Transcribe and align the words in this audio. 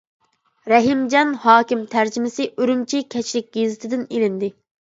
رەھىمجان 0.71 1.35
ھاكىم 1.43 1.83
تەرجىمىسى 1.93 2.49
ئۈرۈمچى 2.57 3.05
كەچلىك 3.17 3.55
گېزىتىدىن 3.59 4.09
ئېلىندى. 4.09 4.55